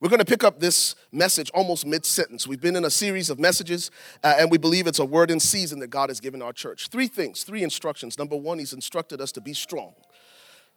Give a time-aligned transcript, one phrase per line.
[0.00, 2.46] We're going to pick up this message almost mid sentence.
[2.46, 3.90] We've been in a series of messages,
[4.22, 6.88] uh, and we believe it's a word in season that God has given our church.
[6.88, 8.16] Three things, three instructions.
[8.16, 9.94] Number one, He's instructed us to be strong.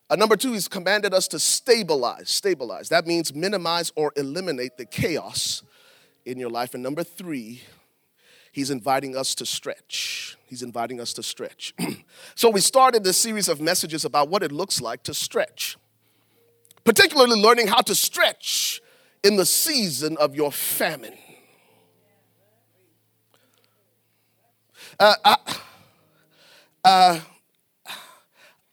[0.10, 2.32] Uh, number two, He's commanded us to stabilize.
[2.32, 2.90] Stabilize.
[2.90, 5.62] That means minimize or eliminate the chaos
[6.26, 6.74] in your life.
[6.74, 7.62] And number three,
[8.52, 10.36] He's inviting us to stretch.
[10.48, 11.76] He's inviting us to stretch.
[12.36, 15.78] so we started this series of messages about what it looks like to stretch,
[16.84, 18.82] particularly learning how to stretch
[19.24, 21.18] in the season of your famine.
[25.00, 25.38] Uh, I,
[26.84, 27.20] uh,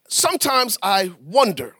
[0.09, 1.75] sometimes I wonder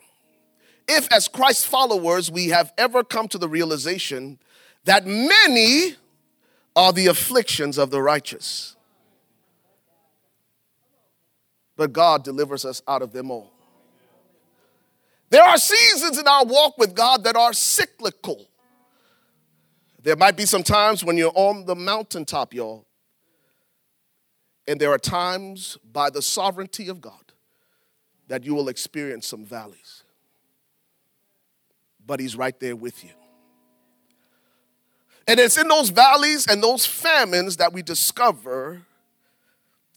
[0.87, 4.39] if, as Christ followers, we have ever come to the realization
[4.85, 5.97] that many
[6.75, 8.77] are the afflictions of the righteous,
[11.77, 13.53] but God delivers us out of them all.
[15.31, 18.48] There are seasons in our walk with God that are cyclical.
[20.03, 22.87] There might be some times when you're on the mountaintop, y'all.
[24.67, 27.33] And there are times by the sovereignty of God
[28.29, 30.05] that you will experience some valleys.
[32.07, 33.11] But He's right there with you.
[35.27, 38.83] And it's in those valleys and those famines that we discover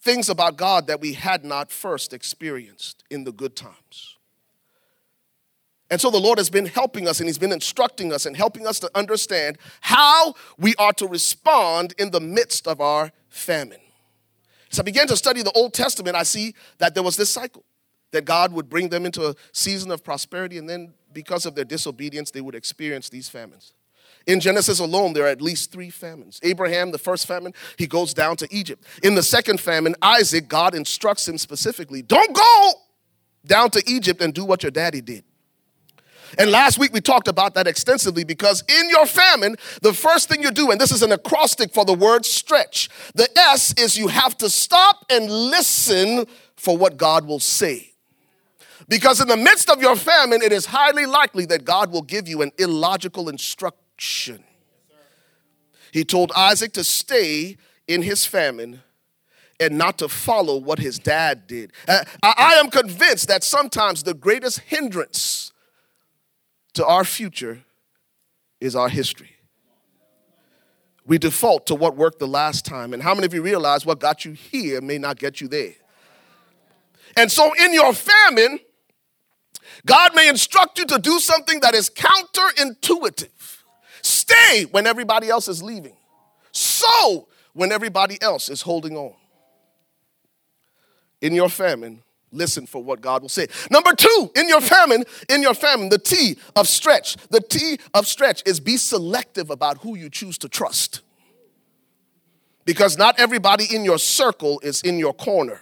[0.01, 4.17] things about God that we had not first experienced in the good times.
[5.91, 8.65] And so the Lord has been helping us and He's been instructing us and helping
[8.65, 13.81] us to understand how we are to respond in the midst of our famine.
[14.71, 17.65] As I began to study the Old Testament, I see that there was this cycle
[18.11, 21.65] that God would bring them into a season of prosperity, and then because of their
[21.65, 23.73] disobedience, they would experience these famines.
[24.27, 26.39] In Genesis alone, there are at least three famines.
[26.43, 28.85] Abraham, the first famine, he goes down to Egypt.
[29.03, 32.71] In the second famine, Isaac, God instructs him specifically don't go
[33.45, 35.23] down to Egypt and do what your daddy did.
[36.37, 40.41] And last week we talked about that extensively because in your famine, the first thing
[40.41, 44.07] you do, and this is an acrostic for the word stretch, the S is you
[44.07, 47.91] have to stop and listen for what God will say.
[48.87, 52.27] Because in the midst of your famine, it is highly likely that God will give
[52.27, 54.43] you an illogical instruction.
[55.91, 58.81] He told Isaac to stay in his famine
[59.59, 61.71] and not to follow what his dad did.
[61.87, 65.50] Uh, I am convinced that sometimes the greatest hindrance
[66.73, 67.61] to our future
[68.59, 69.35] is our history.
[71.05, 72.93] We default to what worked the last time.
[72.93, 75.73] And how many of you realize what got you here may not get you there?
[77.17, 78.59] And so, in your famine,
[79.85, 83.57] God may instruct you to do something that is counterintuitive.
[84.01, 85.95] Stay when everybody else is leaving,
[86.51, 89.13] so when everybody else is holding on.
[91.19, 93.47] In your famine, listen for what God will say.
[93.69, 97.17] Number two, in your famine, in your famine, the T of stretch.
[97.29, 101.01] The T of stretch is be selective about who you choose to trust.
[102.65, 105.61] Because not everybody in your circle is in your corner.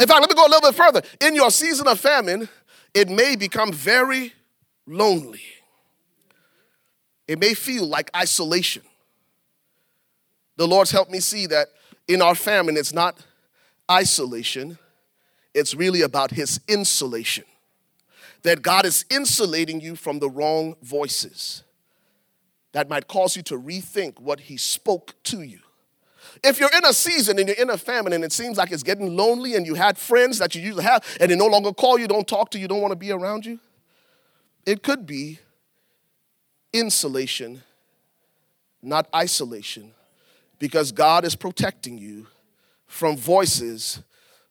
[0.00, 1.02] In fact, let me go a little bit further.
[1.20, 2.48] In your season of famine,
[2.94, 4.32] it may become very
[4.86, 5.42] lonely.
[7.28, 8.82] It may feel like isolation.
[10.56, 11.68] The Lord's helped me see that
[12.08, 13.18] in our famine, it's not
[13.90, 14.78] isolation,
[15.54, 17.44] it's really about his insulation.
[18.42, 21.62] That God is insulating you from the wrong voices
[22.72, 25.60] that might cause you to rethink what he spoke to you.
[26.42, 28.82] If you're in a season and you're in a famine and it seems like it's
[28.82, 31.72] getting lonely and you had friends that you used to have and they no longer
[31.72, 33.60] call you, don't talk to you, don't want to be around you,
[34.64, 35.38] it could be
[36.72, 37.62] insulation,
[38.82, 39.92] not isolation,
[40.58, 42.26] because God is protecting you
[42.92, 44.02] from voices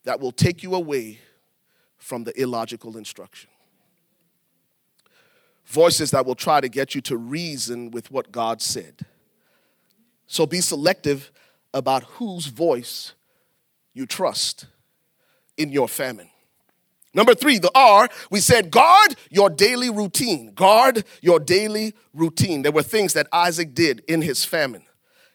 [0.04, 1.20] that will take you away
[2.00, 3.52] from the illogical instruction.
[5.68, 9.06] Voices that will try to get you to reason with what God said.
[10.26, 11.32] So be selective
[11.72, 13.14] about whose voice
[13.94, 14.66] you trust
[15.56, 16.32] in your famine.
[17.14, 20.56] Number three, the R, we said, guard your daily routine.
[20.56, 22.64] Guard your daily routine.
[22.64, 24.84] There were things that Isaac did in his famine.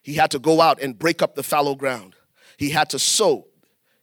[0.02, 2.15] He had to go out and break up the fallow ground.
[2.56, 3.46] He had to sow.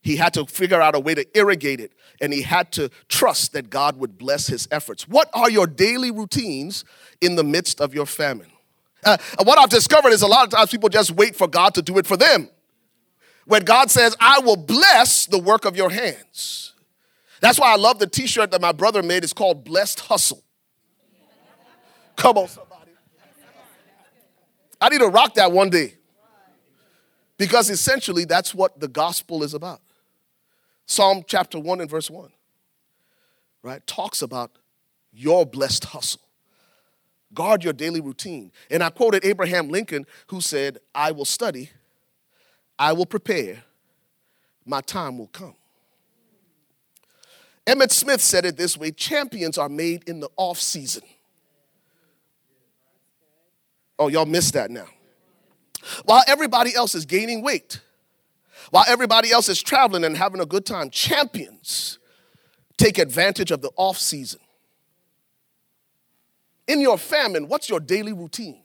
[0.02, 1.94] He had to figure out a way to irrigate it.
[2.20, 5.08] And he had to trust that God would bless his efforts.
[5.08, 6.84] What are your daily routines
[7.22, 8.52] in the midst of your famine?
[9.04, 11.82] Uh, what I've discovered is a lot of times people just wait for God to
[11.82, 12.50] do it for them.
[13.46, 16.74] When God says, I will bless the work of your hands.
[17.42, 19.24] That's why I love the t shirt that my brother made.
[19.24, 20.44] It's called Blessed Hustle.
[22.16, 22.92] Come on, somebody.
[24.80, 25.96] I need to rock that one day.
[27.38, 29.82] Because essentially, that's what the gospel is about.
[30.86, 32.30] Psalm chapter 1 and verse 1,
[33.64, 34.52] right, talks about
[35.12, 36.22] your blessed hustle.
[37.34, 38.52] Guard your daily routine.
[38.70, 41.72] And I quoted Abraham Lincoln, who said, I will study,
[42.78, 43.64] I will prepare,
[44.66, 45.56] my time will come.
[47.66, 51.04] Emmitt Smith said it this way champions are made in the off season.
[53.98, 54.88] Oh, y'all missed that now.
[56.06, 57.82] While everybody else is gaining weight,
[58.72, 62.00] while everybody else is traveling and having a good time, champions
[62.78, 64.40] take advantage of the off season.
[66.68, 68.62] In your famine, what's your daily routine?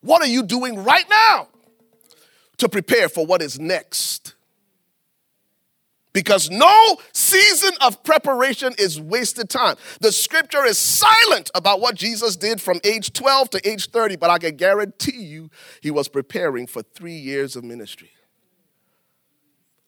[0.00, 1.48] What are you doing right now
[2.58, 4.34] to prepare for what is next?
[6.12, 9.76] Because no season of preparation is wasted time.
[10.00, 14.28] The scripture is silent about what Jesus did from age 12 to age 30, but
[14.28, 18.10] I can guarantee you he was preparing for three years of ministry.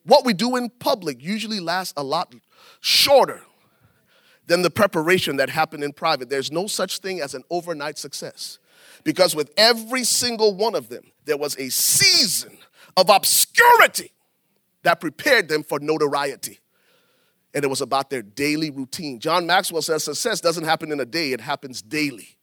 [0.05, 2.35] What we do in public usually lasts a lot
[2.81, 3.43] shorter
[4.47, 6.29] than the preparation that happened in private.
[6.29, 8.59] There's no such thing as an overnight success.
[9.05, 12.59] Because with every single one of them, there was a season
[12.97, 14.13] of obscurity
[14.83, 16.59] that prepared them for notoriety.
[17.55, 19.19] And it was about their daily routine.
[19.19, 22.37] John Maxwell says success doesn't happen in a day, it happens daily.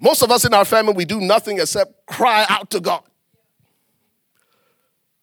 [0.00, 3.02] Most of us in our family, we do nothing except cry out to God.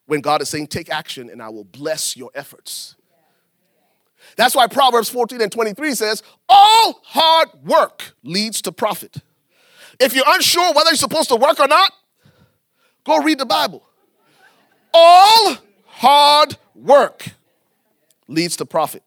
[0.06, 2.96] When God is saying, take action and I will bless your efforts.
[4.36, 9.18] That's why Proverbs 14 and 23 says, all hard work leads to profit.
[10.00, 11.92] If you're unsure whether you're supposed to work or not,
[13.08, 13.82] Go read the Bible.
[14.94, 15.56] All
[15.86, 17.26] hard work
[18.28, 19.02] leads to profit.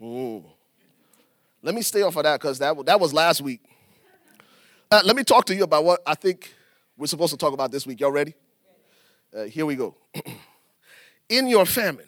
[0.00, 0.42] Mm.
[1.62, 3.60] Let me stay off of that because that, that was last week.
[4.90, 6.54] Uh, let me talk to you about what I think
[6.96, 8.00] we're supposed to talk about this week.
[8.00, 8.32] Y'all ready?
[9.36, 9.96] Uh, here we go.
[11.28, 12.06] In your famine,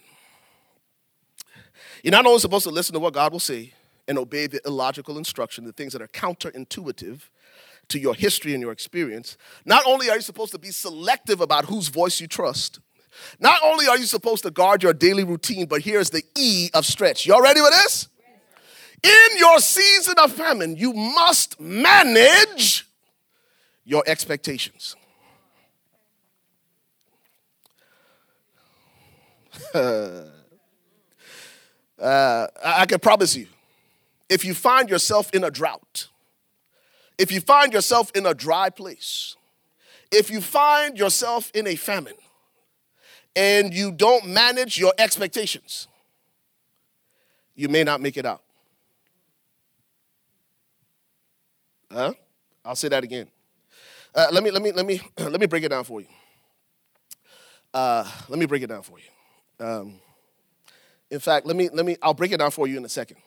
[2.06, 3.72] you're not only supposed to listen to what God will say,
[4.06, 7.22] and obey the illogical instruction, the things that are counterintuitive
[7.88, 11.64] to your history and your experience, not only are you supposed to be selective about
[11.64, 12.78] whose voice you trust,
[13.40, 16.86] not only are you supposed to guard your daily routine, but here's the E of
[16.86, 17.26] stretch.
[17.26, 18.06] Y'all ready with this?
[19.02, 22.86] In your season of famine, you must manage
[23.84, 24.94] your expectations.
[32.00, 33.46] uh, I can promise you,
[34.28, 36.08] if you find yourself in a drought,
[37.18, 39.36] if you find yourself in a dry place,
[40.10, 42.14] if you find yourself in a famine,
[43.34, 45.88] and you don't manage your expectations,
[47.54, 48.42] you may not make it out.
[51.92, 52.14] Huh?
[52.64, 53.28] I'll say that again.
[54.14, 56.08] Uh, let me let me let me let me break it down for you.
[57.72, 59.64] Uh, let me break it down for you.
[59.64, 60.00] Um,
[61.10, 63.18] in fact, let me let me I'll break it down for you in a second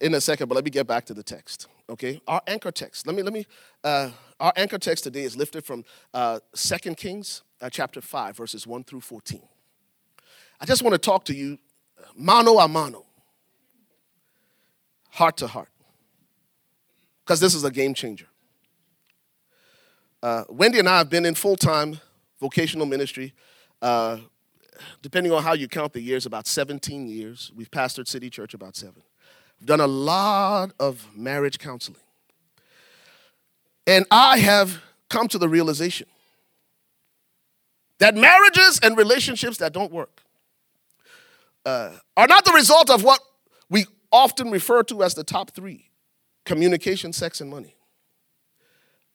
[0.00, 1.66] in a second, but let me get back to the text.
[1.90, 3.06] Okay, our anchor text.
[3.06, 3.46] Let me let me.
[3.82, 4.10] Uh,
[4.40, 5.84] our anchor text today is lifted from
[6.14, 9.42] uh, 2 Kings uh, chapter five, verses one through fourteen.
[10.60, 11.58] I just want to talk to you,
[12.14, 13.04] mano a mano,
[15.10, 15.70] heart to heart,
[17.24, 18.26] because this is a game changer.
[20.22, 21.98] Uh, Wendy and I have been in full time
[22.40, 23.34] vocational ministry.
[23.80, 24.18] Uh,
[25.02, 27.52] depending on how you count the years, about 17 years.
[27.54, 29.02] We've pastored City Church about seven
[29.60, 32.00] We've done a lot of marriage counseling.
[33.86, 36.08] And I have come to the realization
[37.98, 40.22] that marriages and relationships that don't work
[41.64, 43.20] uh, are not the result of what
[43.70, 45.90] we often refer to as the top three
[46.44, 47.76] communication, sex, and money.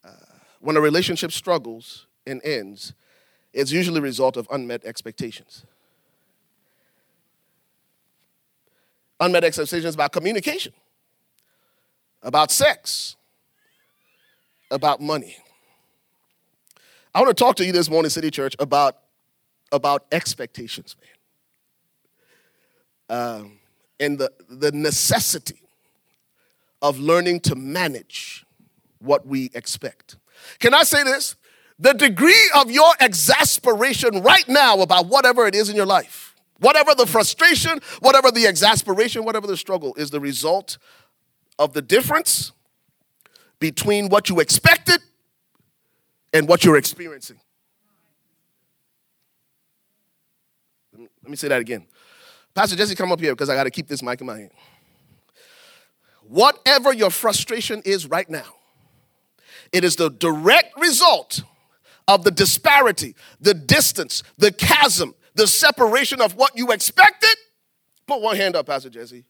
[0.02, 0.12] Uh,
[0.60, 2.94] when a relationship struggles and ends,
[3.58, 5.64] it's usually a result of unmet expectations.
[9.20, 10.72] unmet expectations about communication,
[12.22, 13.16] about sex,
[14.70, 15.36] about money.
[17.14, 18.98] I want to talk to you this morning, City Church, about,
[19.72, 20.94] about expectations,
[23.08, 23.10] man.
[23.10, 23.58] Um,
[23.98, 25.62] and the, the necessity
[26.82, 28.44] of learning to manage
[29.00, 30.16] what we expect.
[30.58, 31.34] Can I say this?
[31.78, 36.28] The degree of your exasperation right now about whatever it is in your life
[36.60, 40.78] Whatever the frustration, whatever the exasperation, whatever the struggle is the result
[41.58, 42.52] of the difference
[43.60, 45.00] between what you expected
[46.32, 47.38] and what you're experiencing.
[50.96, 51.86] Let me say that again.
[52.54, 54.50] Pastor Jesse, come up here because I got to keep this mic in my hand.
[56.26, 58.56] Whatever your frustration is right now,
[59.70, 61.42] it is the direct result
[62.08, 67.36] of the disparity, the distance, the chasm, the separation of what you expected.
[68.06, 69.24] Put one hand up, Pastor Jesse.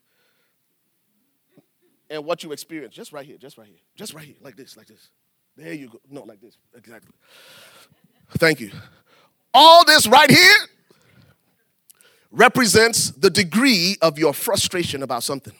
[2.08, 4.76] And what you experienced, just right here, just right here, just right here, like this,
[4.76, 5.10] like this.
[5.56, 6.00] There you go.
[6.08, 7.10] No, like this, exactly.
[8.38, 8.70] Thank you.
[9.52, 10.56] All this right here
[12.30, 15.54] represents the degree of your frustration about something.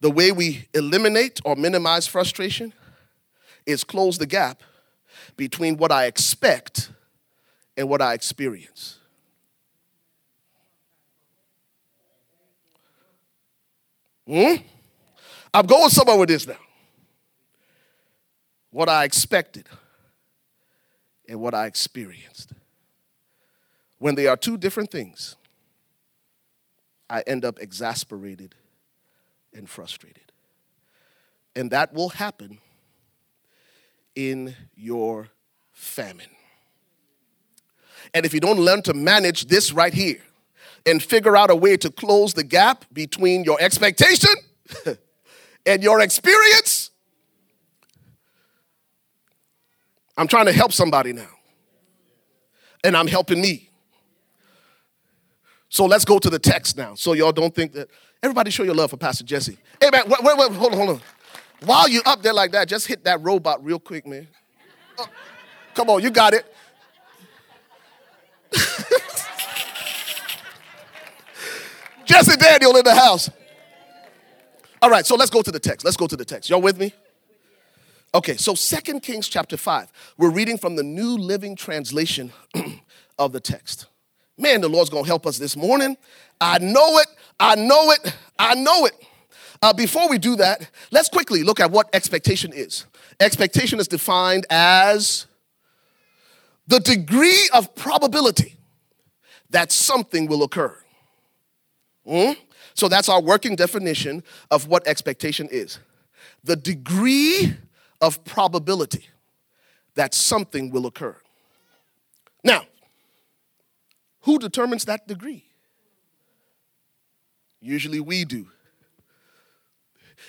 [0.00, 2.72] The way we eliminate or minimize frustration
[3.66, 4.62] is close the gap
[5.36, 6.90] between what I expect
[7.76, 8.98] and what I experience.
[14.26, 14.54] Hmm?
[15.52, 16.56] I'm going somewhere with this now.
[18.70, 19.68] What I expected
[21.28, 22.52] and what I experienced.
[23.98, 25.36] When they are two different things,
[27.08, 28.54] I end up exasperated
[29.52, 30.32] and frustrated.
[31.54, 32.58] And that will happen
[34.14, 35.28] in your
[35.72, 36.28] famine.
[38.12, 40.20] And if you don't learn to manage this right here
[40.86, 44.30] and figure out a way to close the gap between your expectation
[45.66, 46.90] and your experience,
[50.16, 51.28] I'm trying to help somebody now.
[52.84, 53.70] And I'm helping me.
[55.68, 56.94] So let's go to the text now.
[56.94, 57.88] So y'all don't think that
[58.22, 59.58] everybody show your love for Pastor Jesse.
[59.80, 61.00] Hey man, wait, wait, wait hold on, hold on.
[61.62, 64.28] While you're up there like that, just hit that robot real quick, man.
[64.98, 65.06] Oh,
[65.74, 66.44] come on, you got it.
[72.04, 73.30] Jesse Daniel in the house.
[74.82, 75.84] All right, so let's go to the text.
[75.84, 76.50] Let's go to the text.
[76.50, 76.92] Y'all with me?
[78.14, 79.90] Okay, so Second Kings chapter 5.
[80.18, 82.32] We're reading from the New Living Translation
[83.18, 83.86] of the text.
[84.36, 85.96] Man, the Lord's gonna help us this morning.
[86.40, 87.06] I know it,
[87.40, 88.94] I know it, I know it.
[89.62, 92.86] Uh, before we do that, let's quickly look at what expectation is.
[93.20, 95.26] Expectation is defined as
[96.66, 98.56] the degree of probability
[99.50, 100.76] that something will occur.
[102.06, 102.36] Mm?
[102.74, 105.78] So that's our working definition of what expectation is
[106.42, 107.56] the degree
[108.00, 109.08] of probability
[109.94, 111.16] that something will occur.
[112.42, 112.66] Now,
[114.22, 115.44] who determines that degree?
[117.60, 118.48] Usually we do.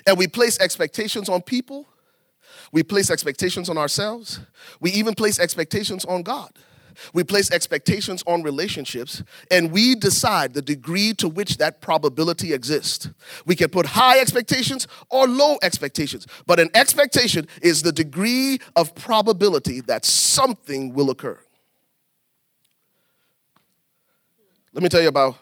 [0.06, 1.88] And we place expectations on people,
[2.72, 4.40] we place expectations on ourselves,
[4.80, 6.52] we even place expectations on God.
[7.14, 13.10] We place expectations on relationships and we decide the degree to which that probability exists.
[13.46, 18.96] We can put high expectations or low expectations, but an expectation is the degree of
[18.96, 21.38] probability that something will occur.
[24.74, 25.36] Let me tell you about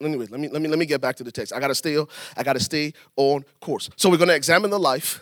[0.00, 1.52] anyway, let me let me let me get back to the text.
[1.52, 1.96] I gotta stay,
[2.36, 3.90] I gotta stay on course.
[3.96, 5.20] So we're gonna examine the life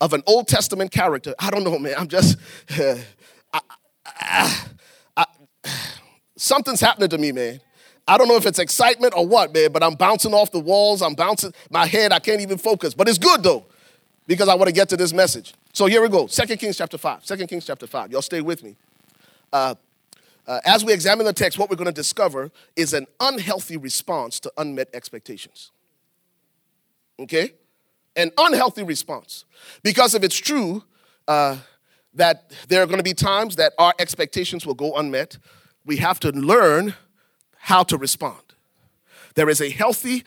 [0.00, 1.34] of an Old Testament character.
[1.38, 1.94] I don't know, man.
[1.96, 2.38] I'm just
[2.78, 2.96] uh,
[3.52, 3.60] I,
[4.06, 4.66] I,
[5.16, 5.26] I,
[6.36, 7.60] something's happening to me, man.
[8.08, 11.02] I don't know if it's excitement or what, man, but I'm bouncing off the walls.
[11.02, 12.12] I'm bouncing my head.
[12.12, 12.94] I can't even focus.
[12.94, 13.64] But it's good though,
[14.26, 15.54] because I want to get to this message.
[15.72, 16.26] So here we go.
[16.26, 17.26] Second Kings chapter 5.
[17.26, 18.12] Second Kings chapter 5.
[18.12, 18.76] Y'all stay with me.
[19.52, 19.74] Uh,
[20.46, 24.38] uh, as we examine the text, what we're going to discover is an unhealthy response
[24.40, 25.72] to unmet expectations.
[27.18, 27.54] Okay?
[28.14, 29.44] An unhealthy response.
[29.82, 30.84] Because if it's true,
[31.26, 31.56] uh,
[32.14, 35.38] that there are going to be times that our expectations will go unmet.
[35.84, 36.94] We have to learn
[37.58, 38.40] how to respond.
[39.34, 40.24] There is a healthy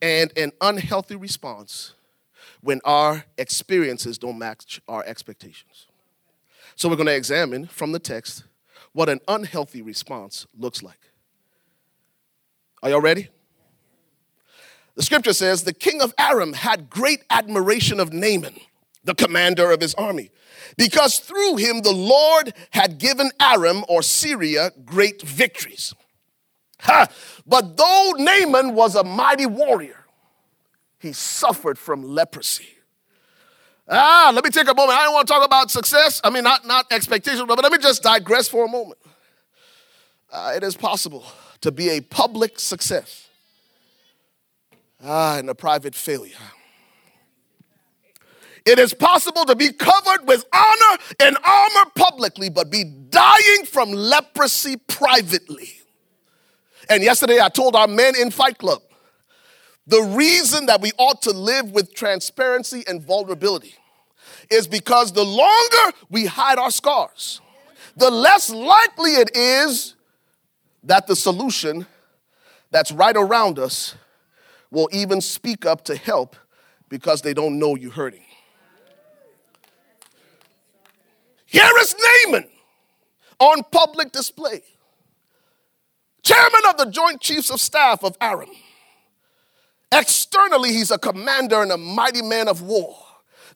[0.00, 1.94] and an unhealthy response
[2.60, 5.86] when our experiences don't match our expectations.
[6.76, 8.44] So we're going to examine from the text
[8.92, 11.10] what an unhealthy response looks like.
[12.82, 13.28] Are y'all ready?
[14.94, 18.56] The scripture says the king of Aram had great admiration of Naaman,
[19.04, 20.30] the commander of his army
[20.76, 25.94] because through him the Lord had given Aram or Syria great victories.
[26.80, 27.08] Ha!
[27.46, 30.06] But though Naaman was a mighty warrior,
[30.98, 32.71] he suffered from leprosy.
[33.88, 34.98] Ah, let me take a moment.
[34.98, 36.20] I don't want to talk about success.
[36.22, 38.98] I mean, not, not expectations, but let me just digress for a moment.
[40.30, 41.24] Uh, it is possible
[41.60, 43.28] to be a public success
[45.04, 46.36] ah, and a private failure.
[48.64, 53.90] It is possible to be covered with honor and armor publicly, but be dying from
[53.90, 55.70] leprosy privately.
[56.88, 58.80] And yesterday I told our men in Fight Club
[59.86, 63.74] the reason that we ought to live with transparency and vulnerability
[64.50, 67.40] is because the longer we hide our scars,
[67.96, 69.96] the less likely it is
[70.84, 71.86] that the solution
[72.70, 73.94] that's right around us
[74.70, 76.36] will even speak up to help
[76.88, 78.24] because they don't know you're hurting.
[81.46, 81.94] Here is
[82.26, 82.48] Naaman
[83.38, 84.62] on public display,
[86.22, 88.48] chairman of the Joint Chiefs of Staff of Aram.
[89.92, 92.96] Externally, he's a commander and a mighty man of war.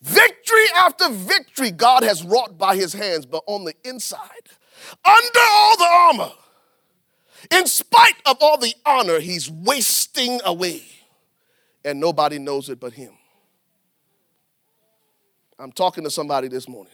[0.03, 4.21] Victory after victory, God has wrought by his hands, but on the inside,
[5.03, 6.33] under all the armor,
[7.51, 10.83] in spite of all the honor, he's wasting away.
[11.85, 13.13] And nobody knows it but him.
[15.59, 16.93] I'm talking to somebody this morning.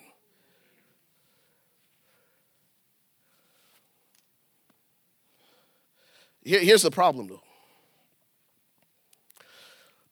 [6.44, 7.42] Here, here's the problem, though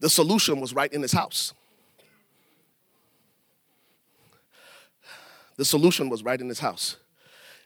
[0.00, 1.54] the solution was right in his house.
[5.56, 6.96] The solution was right in his house.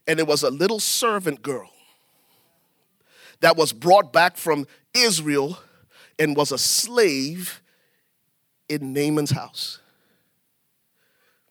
[0.06, 1.70] And it was a little servant girl
[3.40, 5.58] that was brought back from Israel
[6.18, 7.62] and was a slave
[8.68, 9.78] in Naaman's house.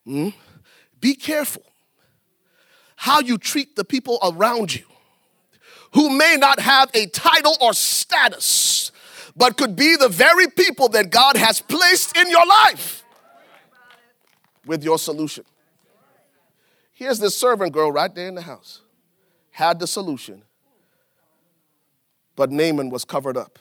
[0.05, 0.29] Hmm?
[0.99, 1.63] Be careful
[2.95, 4.85] how you treat the people around you
[5.93, 8.91] who may not have a title or status,
[9.35, 13.03] but could be the very people that God has placed in your life
[14.65, 15.43] with your solution.
[16.93, 18.81] Here's this servant girl right there in the house,
[19.51, 20.43] had the solution,
[22.35, 23.59] but Naaman was covered up,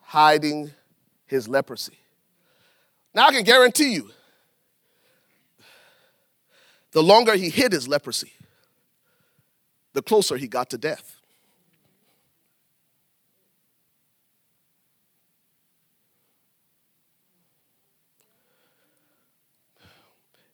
[0.00, 0.70] hiding
[1.26, 1.98] his leprosy.
[3.14, 4.10] Now I can guarantee you,
[6.92, 8.32] the longer he hid his leprosy,
[9.94, 11.17] the closer he got to death.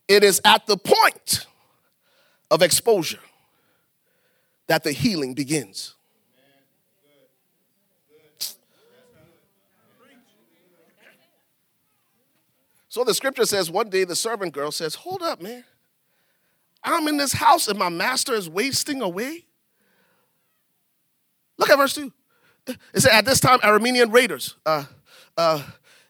[0.08, 1.46] It is at the point
[2.50, 3.20] of exposure
[4.66, 5.94] that the healing begins.
[12.88, 15.64] So the scripture says one day the servant girl says, Hold up, man.
[16.84, 19.46] I'm in this house and my master is wasting away.
[21.57, 22.12] Look at verse 2.
[22.68, 24.85] It said, At this time, Aramean raiders uh,
[25.37, 25.62] uh,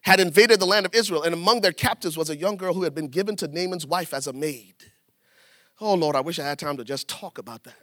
[0.05, 2.83] had invaded the land of Israel, and among their captives was a young girl who
[2.83, 4.75] had been given to Naaman's wife as a maid.
[5.81, 7.75] Oh, Lord, I wish I had time to just talk about that.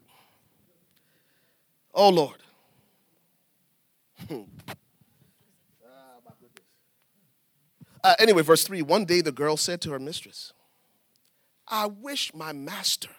[1.93, 2.37] Oh, Lord.
[8.03, 10.53] uh, anyway, verse 3 One day the girl said to her mistress,
[11.67, 13.09] I wish my master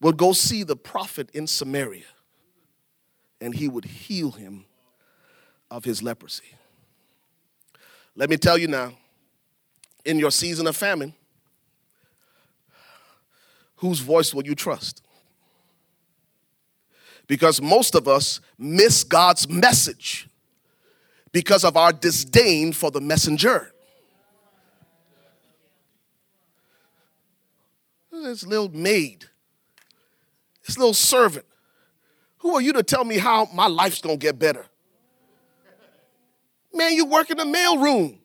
[0.00, 2.04] would go see the prophet in Samaria
[3.40, 4.66] and he would heal him
[5.70, 6.57] of his leprosy.
[8.18, 8.94] Let me tell you now,
[10.04, 11.14] in your season of famine,
[13.76, 15.04] whose voice will you trust?
[17.28, 20.28] Because most of us miss God's message
[21.30, 23.72] because of our disdain for the messenger.
[28.10, 29.26] This little maid,
[30.66, 31.46] this little servant.
[32.38, 34.66] Who are you to tell me how my life's gonna get better?
[36.78, 38.20] Man, you work in the mail room.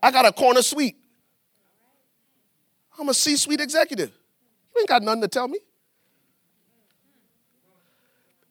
[0.00, 0.96] I got a corner suite.
[2.96, 4.12] I'm a C suite executive.
[4.72, 5.58] You ain't got nothing to tell me.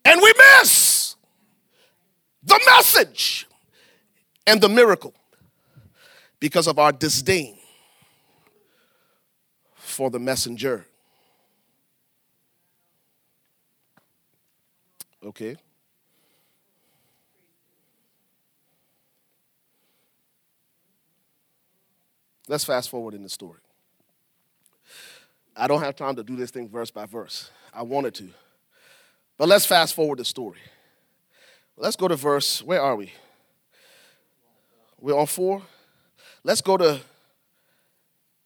[0.04, 1.16] And we miss
[2.42, 3.48] the message
[4.46, 5.14] and the miracle
[6.38, 7.56] because of our disdain
[9.76, 10.84] for the messenger.
[15.24, 15.56] Okay.
[22.50, 23.60] Let's fast forward in the story.
[25.56, 27.48] I don't have time to do this thing verse by verse.
[27.72, 28.28] I wanted to.
[29.38, 30.58] But let's fast forward the story.
[31.76, 33.12] Let's go to verse, where are we?
[35.00, 35.62] We're on four.
[36.42, 37.00] Let's go to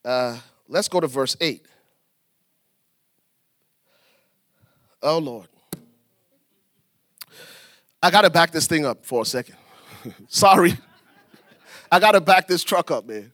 [0.05, 0.39] uh,
[0.69, 1.65] Let's go to verse 8.
[5.03, 5.49] Oh, Lord.
[8.03, 9.57] I got to back this thing up for a second.
[10.29, 10.77] Sorry.
[11.93, 13.34] I got to back this truck up, man.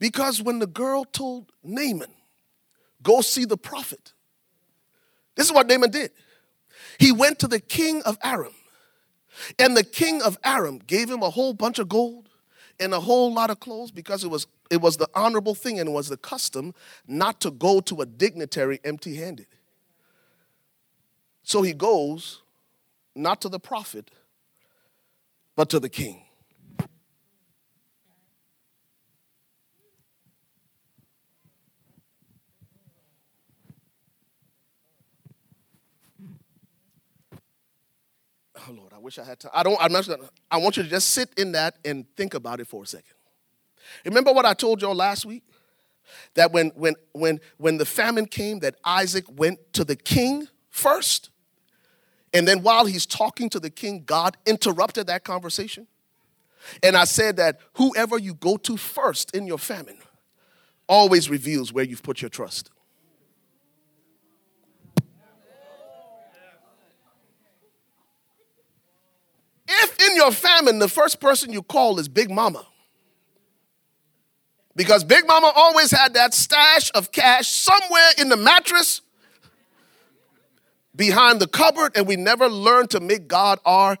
[0.00, 2.10] Because when the girl told Naaman,
[3.02, 4.12] go see the prophet,
[5.36, 6.10] this is what Naaman did.
[6.98, 8.54] He went to the king of Aram,
[9.58, 12.28] and the king of Aram gave him a whole bunch of gold
[12.80, 15.88] and a whole lot of clothes because it was it was the honorable thing and
[15.88, 16.72] it was the custom
[17.06, 19.46] not to go to a dignitary empty handed.
[21.42, 22.42] So he goes
[23.14, 24.10] not to the prophet,
[25.56, 26.22] but to the king.
[38.68, 39.52] Oh Lord, I wish I had time.
[39.54, 39.78] I don't.
[39.80, 40.08] I'm not.
[40.50, 43.14] I want you to just sit in that and think about it for a second.
[44.04, 45.42] Remember what I told y'all last week?
[46.34, 51.30] that when, when, when, when the famine came, that Isaac went to the king first?
[52.32, 55.86] And then while he's talking to the king, God interrupted that conversation.
[56.82, 59.98] And I said that whoever you go to first in your famine
[60.88, 62.70] always reveals where you've put your trust.
[69.72, 72.66] If in your famine the first person you call is Big Mama,
[74.74, 79.00] because Big Mama always had that stash of cash somewhere in the mattress
[80.96, 83.96] behind the cupboard, and we never learned to make God our.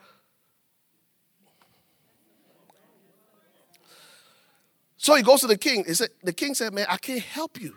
[4.96, 5.84] So he goes to the king.
[5.86, 7.76] He said, the king said, Man, I can't help you.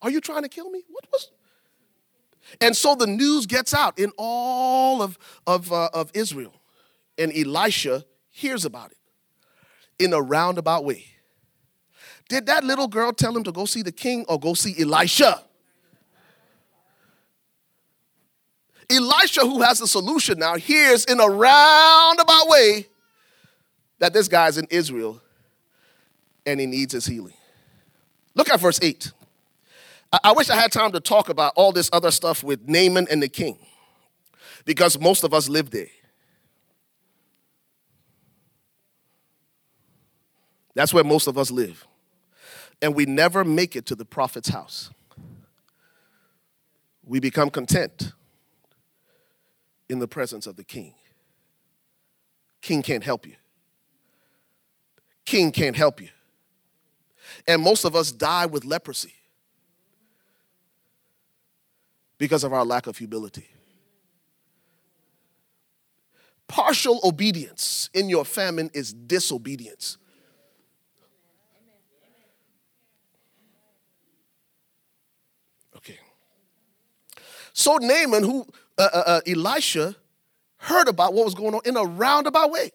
[0.00, 0.82] Are you trying to kill me?
[0.88, 1.30] What was.
[2.60, 6.57] And so the news gets out in all of, of, uh, of Israel.
[7.18, 8.98] And Elisha hears about it
[9.98, 11.04] in a roundabout way.
[12.28, 15.42] Did that little girl tell him to go see the king or go see Elisha?
[18.90, 22.86] Elisha, who has the solution now, hears in a roundabout way
[23.98, 25.20] that this guy's in Israel
[26.46, 27.34] and he needs his healing.
[28.34, 29.12] Look at verse 8.
[30.24, 33.22] I, wish I had time to talk about all this other stuff with Naaman and
[33.22, 33.58] the king
[34.64, 35.88] because most of us live there.
[40.78, 41.88] That's where most of us live.
[42.80, 44.90] And we never make it to the prophet's house.
[47.04, 48.12] We become content
[49.88, 50.94] in the presence of the king.
[52.62, 53.34] King can't help you.
[55.24, 56.10] King can't help you.
[57.48, 59.14] And most of us die with leprosy
[62.18, 63.48] because of our lack of humility.
[66.46, 69.98] Partial obedience in your famine is disobedience.
[77.58, 78.46] So Naaman, who
[78.78, 79.96] uh, uh, uh, Elisha
[80.58, 82.70] heard about what was going on in a roundabout way.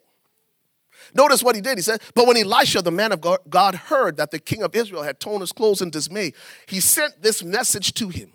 [1.14, 1.78] Notice what he did.
[1.78, 5.02] He said, But when Elisha, the man of God, heard that the king of Israel
[5.02, 6.34] had torn his clothes in dismay,
[6.66, 8.30] he sent this message to him.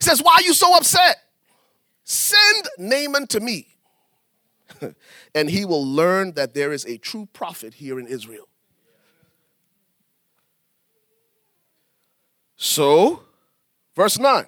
[0.00, 1.18] He says, Why are you so upset?
[2.02, 3.68] Send Naaman to me,
[5.36, 8.48] and he will learn that there is a true prophet here in Israel.
[12.56, 13.22] So,
[13.94, 14.46] verse 9.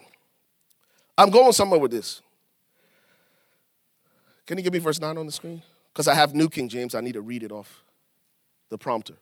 [1.16, 2.20] I'm going somewhere with this.
[4.46, 5.62] Can you give me verse 9 on the screen?
[5.92, 7.84] Because I have New King James, I need to read it off
[8.68, 9.14] the prompter.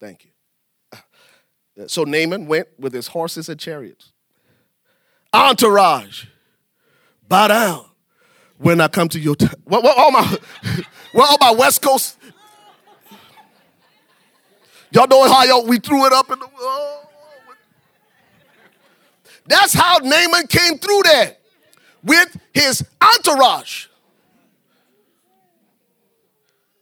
[0.00, 0.30] Thank you.
[1.86, 4.10] So Naaman went with his horses and chariots.
[5.32, 6.24] Entourage,
[7.28, 7.84] bow down
[8.56, 9.36] when I come to your.
[9.36, 10.38] T- what, what, all my,
[11.12, 12.18] what, all my West Coast.
[14.90, 16.48] Y'all know how y'all, we threw it up in the.
[16.58, 17.07] Oh.
[19.48, 21.36] That's how Naaman came through there
[22.04, 23.86] with his entourage.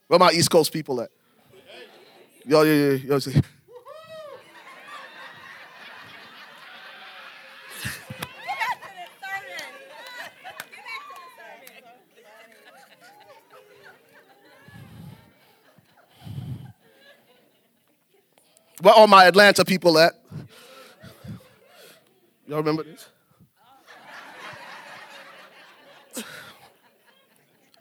[0.08, 1.10] Where my East Coast people at?
[2.44, 3.40] Yo, yeah, yo, see.
[18.80, 20.14] Where all my Atlanta people at?
[22.46, 23.08] Y'all remember this?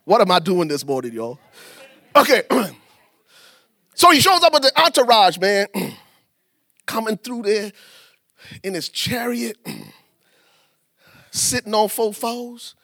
[0.05, 1.39] What am I doing this morning, y'all?
[2.15, 2.43] Okay.
[3.95, 5.67] so he shows up with the entourage, man,
[6.85, 7.71] coming through there
[8.63, 9.57] in his chariot,
[11.31, 12.75] sitting on four foes.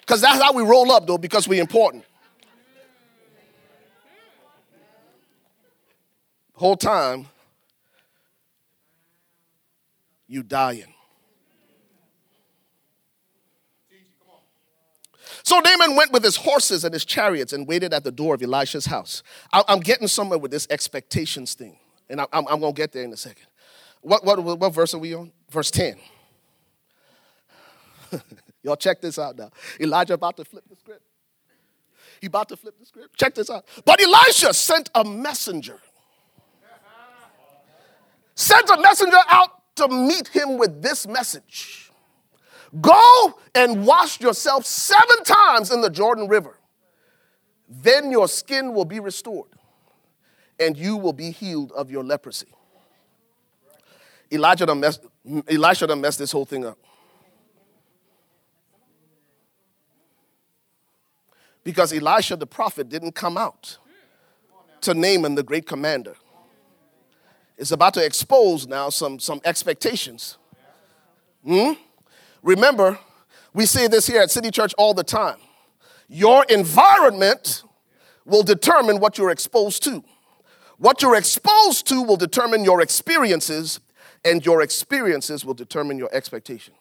[0.00, 2.04] Because that's how we roll up, though, because we're important.
[6.54, 7.26] Whole time,
[10.30, 10.94] you dying.
[15.42, 18.42] So Naaman went with his horses and his chariots and waited at the door of
[18.42, 19.22] Elisha's house.
[19.52, 21.76] I'm getting somewhere with this expectations thing,
[22.08, 23.46] and I'm, going to get there in a second.
[24.02, 25.32] What, what, what verse are we on?
[25.50, 25.96] Verse 10.
[28.62, 29.50] Y'all check this out now.
[29.80, 31.02] Elijah about to flip the script.
[32.20, 33.16] He about to flip the script.
[33.18, 33.64] Check this out.
[33.84, 35.78] But Elisha sent a messenger.
[38.34, 41.90] Sent a messenger out to meet him with this message.
[42.80, 46.56] Go and wash yourself seven times in the Jordan River.
[47.68, 49.48] Then your skin will be restored
[50.58, 52.48] and you will be healed of your leprosy.
[54.30, 55.04] Elijah done messed,
[55.86, 56.78] done messed this whole thing up.
[61.64, 63.78] Because Elisha the prophet didn't come out
[64.82, 66.14] to Naaman the great commander.
[67.60, 70.38] Is about to expose now some, some expectations.
[71.44, 71.72] Hmm?
[72.42, 72.98] Remember,
[73.52, 75.36] we say this here at City Church all the time.
[76.08, 77.62] Your environment
[78.24, 80.02] will determine what you're exposed to.
[80.78, 83.80] What you're exposed to will determine your experiences,
[84.24, 86.72] and your experiences will determine your expectation.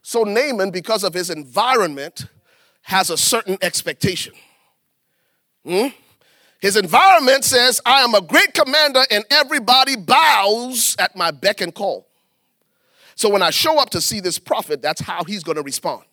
[0.00, 2.26] So, Naaman, because of his environment,
[2.82, 4.32] has a certain expectation.
[5.66, 5.88] Hmm?
[6.64, 11.74] His environment says, I am a great commander, and everybody bows at my beck and
[11.74, 12.08] call.
[13.16, 16.04] So, when I show up to see this prophet, that's how he's going to respond.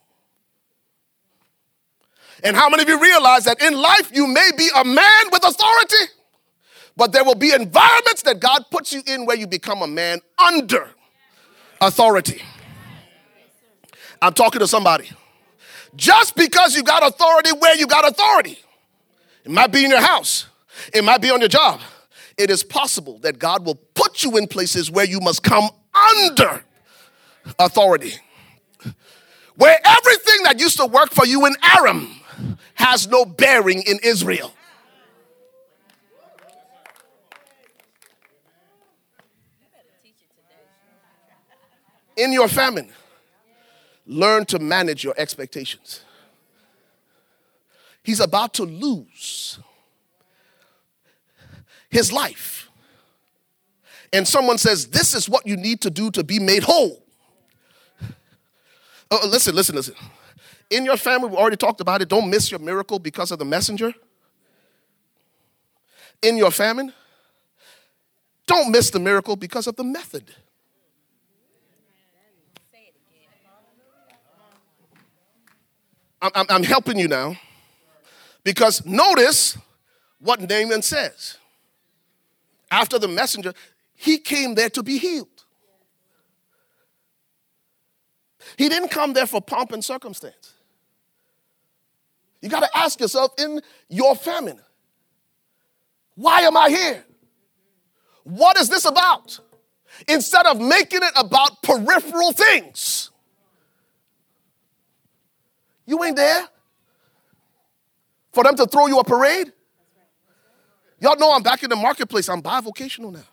[2.43, 5.41] And how many of you realize that in life you may be a man with
[5.47, 6.11] authority,
[6.97, 10.19] but there will be environments that God puts you in where you become a man
[10.37, 10.89] under
[11.79, 12.41] authority?
[14.21, 15.09] I'm talking to somebody.
[15.95, 18.59] Just because you got authority where you got authority,
[19.43, 20.47] it might be in your house,
[20.93, 21.81] it might be on your job.
[22.37, 26.63] It is possible that God will put you in places where you must come under
[27.59, 28.13] authority.
[29.55, 32.09] Where everything that used to work for you in Aram
[32.75, 34.53] has no bearing in Israel.
[42.17, 42.89] In your famine,
[44.05, 46.01] learn to manage your expectations.
[48.03, 49.59] He's about to lose
[51.89, 52.69] his life.
[54.13, 57.05] And someone says, This is what you need to do to be made whole.
[59.09, 59.95] Oh, listen, listen, listen
[60.71, 63.45] in your family, we already talked about it, don't miss your miracle because of the
[63.45, 63.93] messenger.
[66.21, 66.93] In your famine,
[68.47, 70.33] don't miss the miracle because of the method.
[76.21, 77.35] I'm, I'm, I'm helping you now
[78.43, 79.57] because notice
[80.19, 81.37] what Naaman says.
[82.69, 83.53] After the messenger,
[83.95, 85.27] he came there to be healed.
[88.57, 90.53] He didn't come there for pomp and circumstance.
[92.41, 94.59] You got to ask yourself in your famine,
[96.15, 97.05] why am I here?
[98.23, 99.39] What is this about?
[100.07, 103.09] Instead of making it about peripheral things.
[105.85, 106.47] You ain't there
[108.31, 109.51] for them to throw you a parade.
[110.99, 112.29] Y'all know I'm back in the marketplace.
[112.29, 113.23] I'm bivocational now.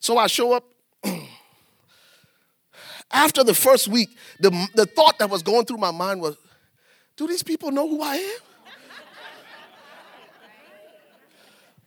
[0.00, 0.64] So I show up.
[3.10, 6.36] After the first week, the, the thought that was going through my mind was,
[7.16, 8.38] do these people know who I am?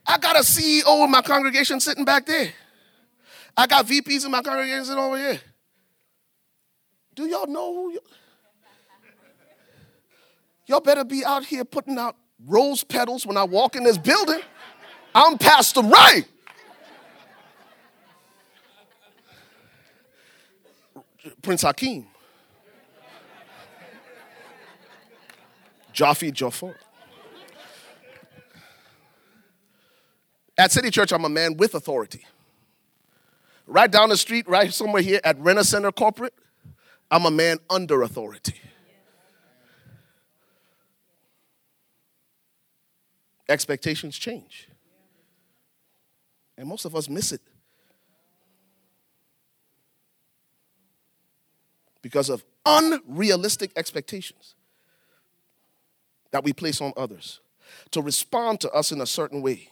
[0.04, 2.52] I got a CEO in my congregation sitting back there.
[3.56, 5.40] I got VPs in my congregation sitting over here.
[7.14, 7.98] Do y'all know who
[10.66, 14.40] Y'all better be out here putting out rose petals when I walk in this building.
[15.14, 16.24] I'm Pastor Ray.
[21.42, 22.06] Prince Hakeem.
[25.92, 26.74] Jaffe Joffer.
[30.56, 32.26] At City Church, I'm a man with authority.
[33.66, 36.34] Right down the street, right somewhere here at Renner Center Corporate,
[37.10, 38.54] I'm a man under authority.
[43.48, 44.68] Expectations change.
[46.56, 47.40] And most of us miss it
[52.02, 54.54] because of unrealistic expectations
[56.32, 57.40] that we place on others
[57.90, 59.68] to respond to us in a certain way.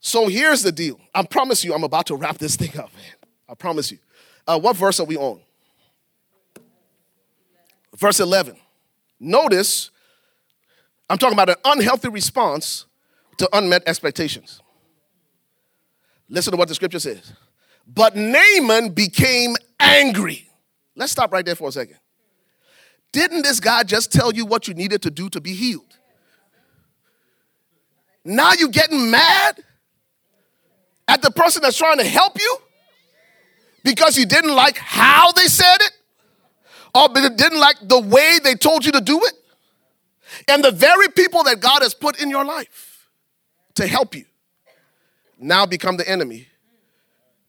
[0.00, 0.98] So here's the deal.
[1.14, 3.14] I promise you, I'm about to wrap this thing up, man.
[3.48, 3.98] I promise you.
[4.46, 5.40] Uh, what verse are we on?
[7.96, 8.56] Verse 11.
[9.18, 9.90] Notice,
[11.10, 12.86] I'm talking about an unhealthy response
[13.38, 14.62] to unmet expectations.
[16.28, 17.32] Listen to what the scripture says.
[17.84, 20.48] But Naaman became angry.
[20.94, 21.96] Let's stop right there for a second.
[23.10, 25.98] Didn't this guy just tell you what you needed to do to be healed?
[28.24, 29.64] Now you're getting mad
[31.08, 32.56] at the person that's trying to help you
[33.82, 35.92] because you didn't like how they said it
[36.94, 39.32] or didn't like the way they told you to do it?
[40.48, 43.08] And the very people that God has put in your life
[43.74, 44.24] to help you
[45.38, 46.48] now become the enemy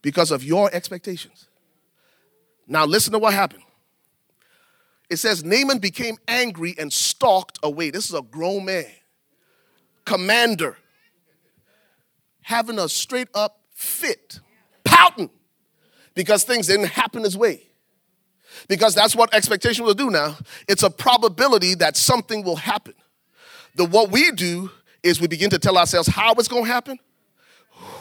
[0.00, 1.48] because of your expectations.
[2.66, 3.62] Now, listen to what happened.
[5.10, 7.90] It says Naaman became angry and stalked away.
[7.90, 8.86] This is a grown man,
[10.06, 10.78] commander,
[12.40, 14.40] having a straight up fit,
[14.84, 15.30] pouting
[16.14, 17.71] because things didn't happen his way.
[18.68, 20.36] Because that's what expectation will do now.
[20.68, 22.94] It's a probability that something will happen.
[23.74, 24.70] the what we do
[25.02, 26.98] is we begin to tell ourselves how it's going to happen,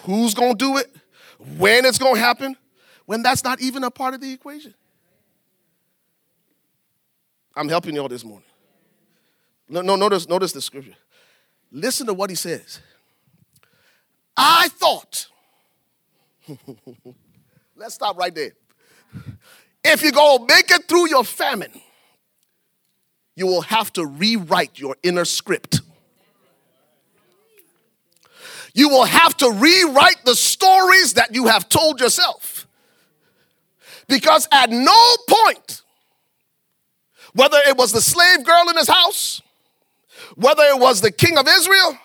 [0.03, 0.93] who's going to do it,
[1.57, 2.55] when it's going to happen,
[3.05, 4.73] when that's not even a part of the equation.
[7.55, 8.47] I'm helping you all this morning.
[9.67, 10.95] No, no, notice, notice the scripture.
[11.71, 12.79] Listen to what he says.
[14.35, 15.27] I thought.
[17.75, 18.51] Let's stop right there.
[19.83, 21.71] If you go make it through your famine,
[23.35, 25.81] you will have to rewrite your inner script.
[28.73, 32.67] You will have to rewrite the stories that you have told yourself.
[34.07, 35.81] Because at no point,
[37.33, 39.41] whether it was the slave girl in his house,
[40.35, 41.97] whether it was the king of Israel,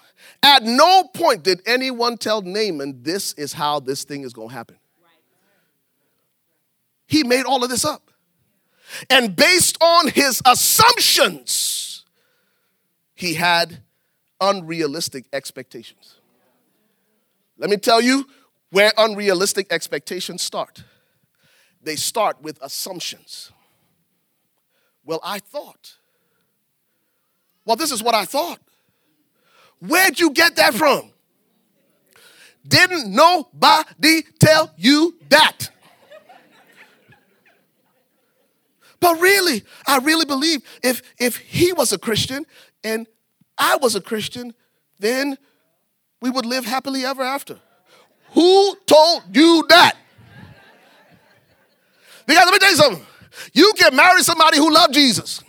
[0.42, 4.54] at no point did anyone tell Naaman, this is how this thing is going to
[4.54, 4.76] happen.
[7.06, 8.10] He made all of this up.
[9.10, 12.04] And based on his assumptions,
[13.14, 13.82] he had
[14.40, 16.16] unrealistic expectations.
[17.58, 18.26] Let me tell you
[18.70, 20.84] where unrealistic expectations start.
[21.82, 23.52] They start with assumptions.
[25.04, 25.96] Well, I thought.
[27.64, 28.60] Well, this is what I thought.
[29.80, 31.10] Where'd you get that from?
[32.66, 35.70] Didn't nobody tell you that?
[39.00, 42.46] But really, I really believe if, if he was a Christian
[42.82, 43.06] and
[43.58, 44.54] I was a Christian,
[44.98, 45.36] then
[46.20, 47.58] we would live happily ever after.
[48.30, 49.96] Who told you that?
[52.26, 53.06] Because let me tell you something.
[53.52, 55.42] You can marry somebody who loves Jesus,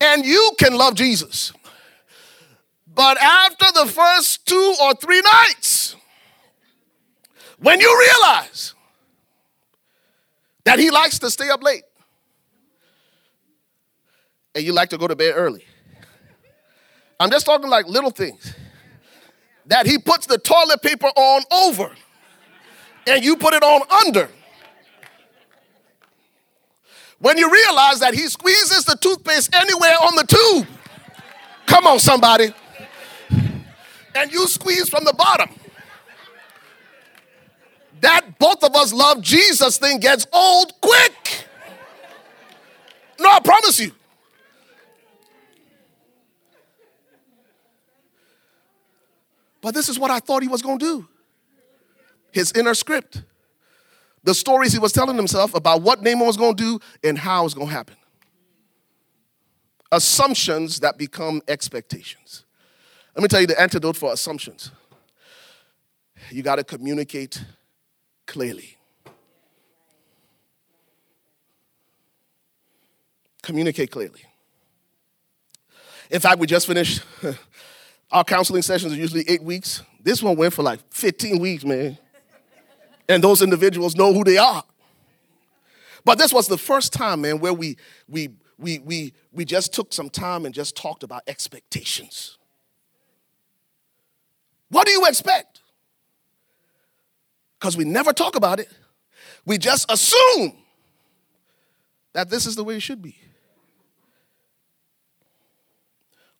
[0.00, 1.52] and you can love Jesus.
[2.94, 5.96] But after the first two or three nights,
[7.58, 8.74] when you realize
[10.64, 11.82] that he likes to stay up late,
[14.54, 15.64] and you like to go to bed early.
[17.18, 18.54] I'm just talking like little things.
[19.66, 21.92] That he puts the toilet paper on over
[23.06, 24.28] and you put it on under.
[27.18, 30.66] When you realize that he squeezes the toothpaste anywhere on the tube.
[31.66, 32.52] Come on, somebody.
[34.14, 35.48] And you squeeze from the bottom.
[38.00, 41.46] That both of us love Jesus thing gets old quick.
[43.20, 43.92] No, I promise you.
[49.62, 51.08] But this is what I thought he was going to do
[52.32, 53.22] his inner script.
[54.24, 57.44] The stories he was telling himself about what Naaman was going to do and how
[57.44, 57.96] it's going to happen.
[59.90, 62.44] Assumptions that become expectations.
[63.14, 64.70] Let me tell you the antidote for assumptions.
[66.30, 67.44] You got to communicate
[68.26, 68.78] clearly.
[73.42, 74.22] Communicate clearly.
[76.10, 77.02] In fact, we just finished
[78.12, 79.82] Our counseling sessions are usually eight weeks.
[80.02, 81.96] This one went for like 15 weeks, man.
[83.08, 84.62] And those individuals know who they are.
[86.04, 87.76] But this was the first time, man, where we
[88.08, 92.38] we we we we just took some time and just talked about expectations.
[94.68, 95.60] What do you expect?
[97.58, 98.68] Because we never talk about it.
[99.46, 100.54] We just assume
[102.12, 103.16] that this is the way it should be.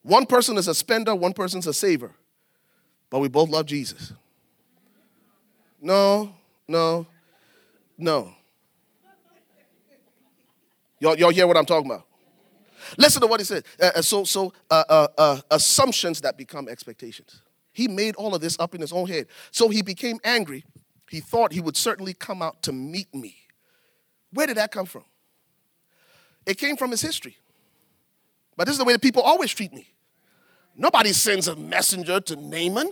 [0.03, 2.11] One person is a spender, one person's a saver.
[3.09, 4.13] But we both love Jesus.
[5.81, 6.33] No,
[6.67, 7.07] no,
[7.97, 8.33] no.
[10.99, 12.05] Y'all, y'all hear what I'm talking about?
[12.97, 13.65] Listen to what he said.
[13.81, 17.41] Uh, uh so, so uh, uh, uh, assumptions that become expectations.
[17.71, 19.27] He made all of this up in his own head.
[19.51, 20.63] So he became angry.
[21.09, 23.35] He thought he would certainly come out to meet me.
[24.31, 25.03] Where did that come from?
[26.45, 27.37] It came from his history.
[28.55, 29.87] But this is the way that people always treat me.
[30.75, 32.91] Nobody sends a messenger to Naaman.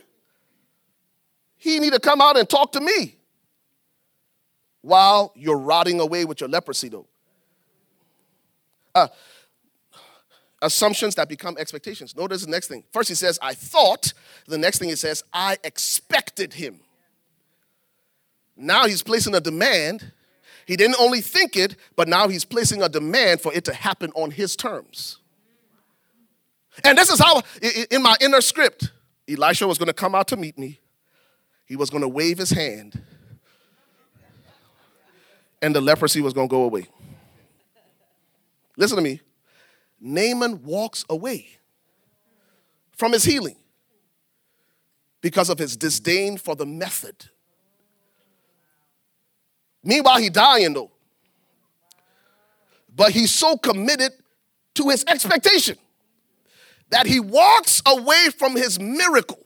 [1.57, 3.15] He need to come out and talk to me
[4.81, 7.07] while you're rotting away with your leprosy, though.
[8.93, 9.07] Uh,
[10.61, 12.15] assumptions that become expectations.
[12.15, 12.83] Notice the next thing.
[12.91, 14.13] First, he says, I thought.
[14.47, 16.81] The next thing he says, I expected him.
[18.55, 20.11] Now he's placing a demand.
[20.65, 24.11] He didn't only think it, but now he's placing a demand for it to happen
[24.13, 25.20] on his terms.
[26.83, 27.41] And this is how,
[27.89, 28.91] in my inner script,
[29.29, 30.79] Elisha was going to come out to meet me.
[31.65, 33.01] He was going to wave his hand,
[35.61, 36.87] and the leprosy was going to go away.
[38.77, 39.21] Listen to me.
[39.99, 41.47] Naaman walks away
[42.97, 43.55] from his healing
[45.21, 47.29] because of his disdain for the method.
[49.83, 50.91] Meanwhile, he dying though.
[52.93, 54.11] But he's so committed
[54.75, 55.77] to his expectation
[56.91, 59.39] that he walks away from his miracle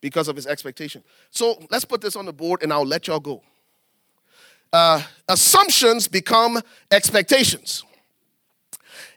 [0.00, 1.02] because of his expectation.
[1.30, 3.42] So let's put this on the board and I'll let y'all go.
[4.72, 7.84] Uh, assumptions become expectations.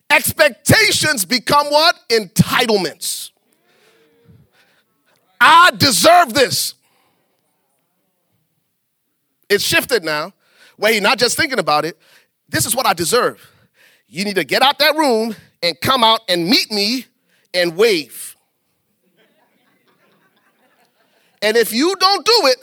[0.09, 1.95] Expectations become what?
[2.09, 3.31] Entitlements.
[5.39, 6.73] I deserve this.
[9.49, 10.33] It's shifted now,
[10.77, 11.97] where you're not just thinking about it.
[12.49, 13.39] This is what I deserve.
[14.07, 17.05] You need to get out that room and come out and meet me
[17.53, 18.35] and wave.
[21.41, 22.57] And if you don't do it,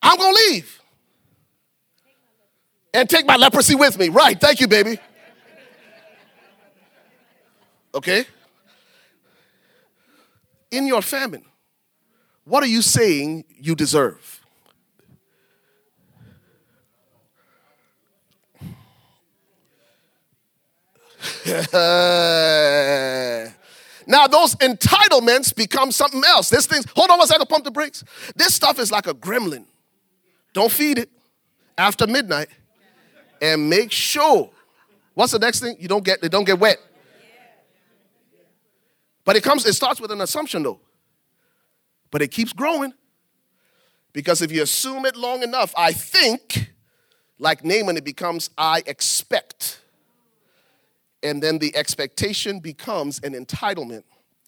[0.00, 0.80] I'm gonna leave.
[2.94, 4.08] And take my leprosy with me.
[4.08, 4.98] Right, thank you, baby.
[7.94, 8.24] Okay?
[10.70, 11.44] In your famine,
[12.44, 14.31] what are you saying you deserve?
[24.06, 26.50] now those entitlements become something else.
[26.50, 28.02] This thing, hold on one second, pump the brakes.
[28.34, 29.64] This stuff is like a gremlin.
[30.52, 31.10] Don't feed it
[31.78, 32.48] after midnight.
[33.40, 34.50] And make sure,
[35.14, 35.76] what's the next thing?
[35.78, 36.78] You don't get they don't get wet.
[39.24, 40.80] But it comes, it starts with an assumption though.
[42.10, 42.92] But it keeps growing.
[44.12, 46.72] Because if you assume it long enough, I think,
[47.38, 49.81] like Naaman, it becomes I expect
[51.22, 54.04] and then the expectation becomes an entitlement.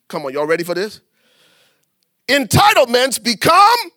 [0.08, 1.00] Come on, y'all ready for this?
[2.28, 3.90] Entitlements become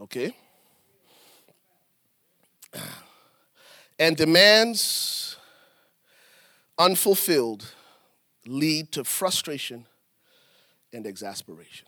[0.00, 0.36] Okay.
[3.98, 5.36] And demands
[6.78, 7.64] unfulfilled
[8.44, 9.86] lead to frustration
[10.92, 11.86] and exasperation.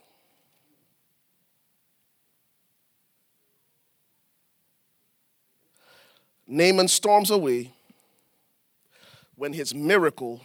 [6.46, 7.72] Naaman storms away
[9.34, 10.40] when his miracle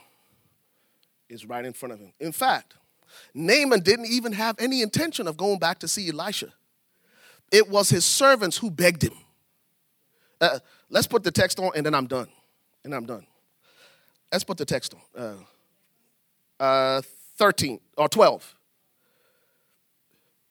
[1.29, 2.13] is right in front of him.
[2.19, 2.75] In fact,
[3.33, 6.53] Naaman didn't even have any intention of going back to see Elisha.
[7.51, 9.13] It was his servants who begged him.
[10.39, 12.27] Uh, let's put the text on and then I'm done.
[12.83, 13.27] And I'm done.
[14.31, 15.45] Let's put the text on.
[16.59, 17.01] Uh, uh,
[17.37, 18.55] 13 or 12.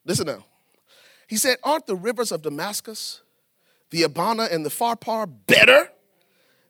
[0.05, 0.45] Listen now.
[1.29, 3.21] He said, Aren't the rivers of Damascus
[3.91, 5.91] the Abana and the Pharpar better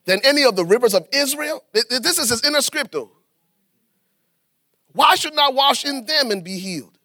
[0.04, 1.62] than any of the rivers of Israel?
[1.72, 3.10] This is his inner script, though.
[4.92, 6.98] Why shouldn't I wash in them and be healed?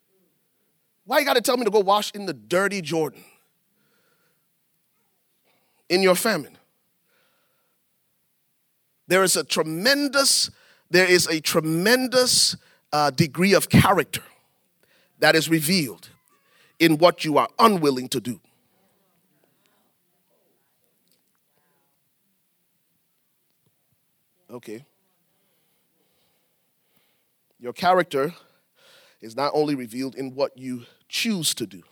[1.06, 3.24] Why you got to tell me to go wash in the dirty Jordan?
[5.88, 6.58] In your famine.
[9.08, 10.50] There is a tremendous,
[10.90, 12.56] there is a tremendous
[12.92, 14.24] uh, degree of character
[15.20, 16.10] that is revealed
[16.80, 18.40] in what you are unwilling to do.
[24.56, 24.86] Okay.
[27.60, 28.34] Your character
[29.20, 31.84] is not only revealed in what you choose to do,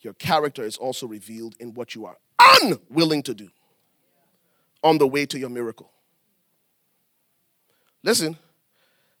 [0.00, 3.48] your character is also revealed in what you are unwilling to do
[4.82, 5.92] on the way to your miracle.
[8.02, 8.36] Listen,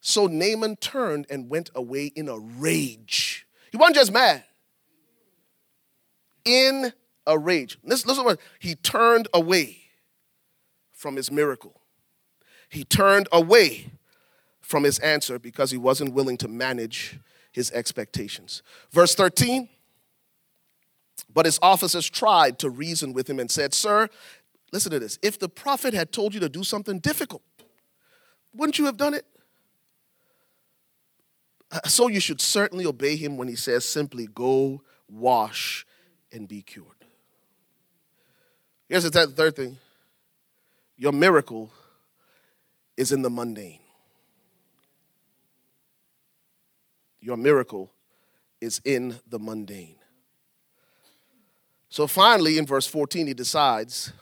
[0.00, 3.46] so Naaman turned and went away in a rage.
[3.70, 4.42] He wasn't just mad,
[6.44, 6.92] in
[7.24, 7.78] a rage.
[7.84, 9.78] Listen, listen, he turned away
[10.92, 11.81] from his miracle
[12.72, 13.90] he turned away
[14.62, 17.20] from his answer because he wasn't willing to manage
[17.52, 18.62] his expectations.
[18.90, 19.68] Verse 13
[21.32, 24.08] But his officers tried to reason with him and said, Sir,
[24.72, 25.18] listen to this.
[25.20, 27.42] If the prophet had told you to do something difficult,
[28.54, 29.26] wouldn't you have done it?
[31.70, 35.84] Uh, so you should certainly obey him when he says simply, Go wash
[36.32, 36.86] and be cured.
[38.88, 39.76] Here's the third thing
[40.96, 41.70] your miracle
[42.96, 43.80] is in the mundane.
[47.20, 47.92] Your miracle
[48.60, 49.96] is in the mundane.
[51.88, 54.12] So finally, in verse 14, he decides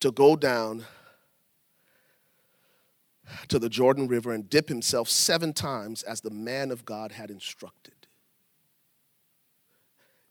[0.00, 0.84] to go down
[3.48, 7.30] to the Jordan River and dip himself seven times as the man of God had
[7.30, 7.94] instructed.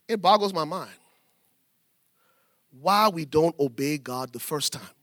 [0.08, 0.90] It boggles my mind
[2.80, 4.95] why we don't obey God the first time.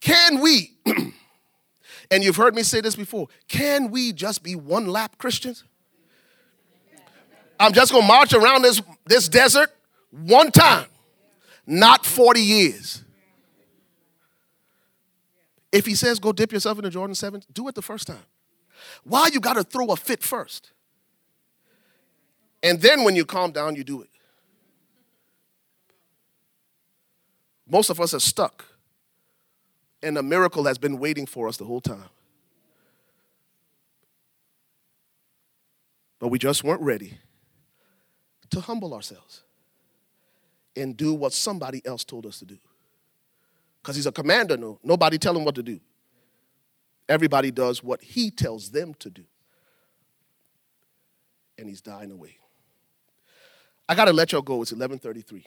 [0.00, 0.72] Can we,
[2.10, 5.64] and you've heard me say this before, can we just be one lap Christians?
[7.58, 9.70] I'm just gonna march around this, this desert
[10.10, 10.86] one time,
[11.66, 13.04] not 40 years.
[15.70, 18.24] If he says go dip yourself in the Jordan 7, do it the first time.
[19.04, 20.72] Why you gotta throw a fit first?
[22.62, 24.08] And then when you calm down, you do it.
[27.68, 28.64] Most of us are stuck,
[30.02, 32.08] and a miracle has been waiting for us the whole time.
[36.18, 37.18] But we just weren't ready
[38.50, 39.42] to humble ourselves
[40.76, 42.58] and do what somebody else told us to do.
[43.82, 44.78] Because he's a commander, no.
[44.82, 45.80] Nobody tell him what to do.
[47.08, 49.24] Everybody does what he tells them to do.
[51.58, 52.36] And he's dying away.
[53.88, 54.62] I gotta let y'all go.
[54.62, 55.44] It's 11:33.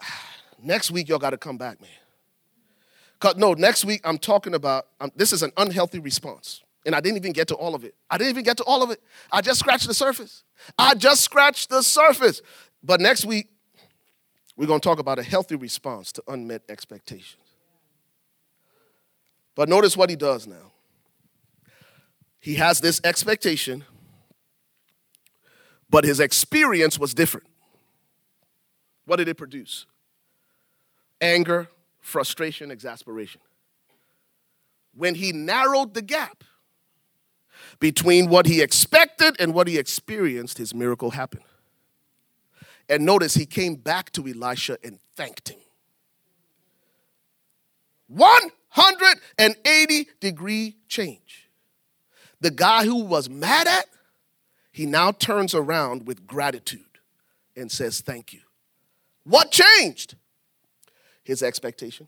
[0.62, 1.90] Next week, y'all gotta come back, man.
[3.20, 4.86] Cause no, next week I'm talking about.
[5.00, 6.62] Um, this is an unhealthy response.
[6.84, 7.94] And I didn't even get to all of it.
[8.08, 9.00] I didn't even get to all of it.
[9.32, 10.44] I just scratched the surface.
[10.78, 12.42] I just scratched the surface.
[12.82, 13.48] But next week,
[14.56, 17.42] we're going to talk about a healthy response to unmet expectations.
[19.56, 20.72] But notice what he does now.
[22.38, 23.84] He has this expectation,
[25.90, 27.48] but his experience was different.
[29.04, 29.86] What did it produce?
[31.20, 31.68] Anger,
[32.06, 33.40] frustration, exasperation.
[34.94, 36.44] When he narrowed the gap,
[37.80, 41.42] between what he expected and what he experienced, his miracle happened.
[42.88, 45.58] And notice he came back to Elisha and thanked him.
[48.08, 51.50] 180 degree change.
[52.40, 53.86] The guy who was mad at,
[54.70, 56.82] he now turns around with gratitude
[57.56, 58.40] and says, Thank you.
[59.24, 60.14] What changed?
[61.26, 62.06] His expectation.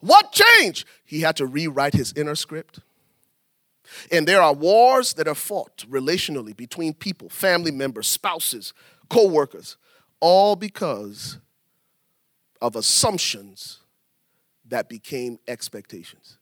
[0.00, 0.84] What changed?
[1.04, 2.80] He had to rewrite his inner script.
[4.10, 8.74] And there are wars that are fought relationally between people, family members, spouses,
[9.08, 9.76] co workers,
[10.18, 11.38] all because
[12.60, 13.78] of assumptions
[14.66, 16.38] that became expectations.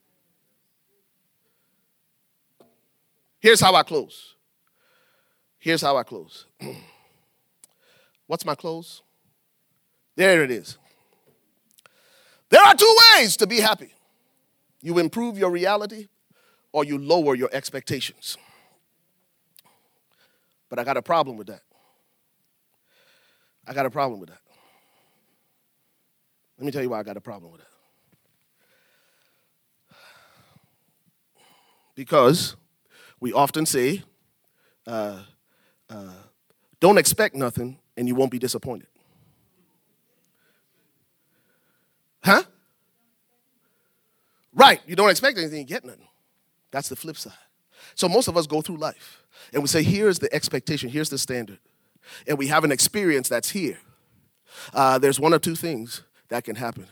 [3.39, 4.35] Here's how I close.
[5.59, 6.45] Here's how I close.
[8.27, 9.03] What's my close?
[10.15, 10.77] There it is.
[12.49, 13.93] There are two ways to be happy
[14.81, 16.07] you improve your reality
[16.71, 18.37] or you lower your expectations.
[20.69, 21.61] But I got a problem with that.
[23.67, 24.39] I got a problem with that.
[26.57, 27.67] Let me tell you why I got a problem with that.
[31.95, 32.55] Because
[33.19, 34.03] we often say,
[34.87, 35.23] uh,
[35.89, 36.13] uh,
[36.79, 38.87] don't expect nothing and you won't be disappointed.
[42.23, 42.43] Huh?
[44.53, 46.07] Right, you don't expect anything, you get nothing.
[46.71, 47.33] That's the flip side.
[47.95, 51.17] So most of us go through life and we say, here's the expectation, here's the
[51.17, 51.59] standard.
[52.27, 53.79] And we have an experience that's here.
[54.73, 56.87] Uh, there's one or two things that can happen.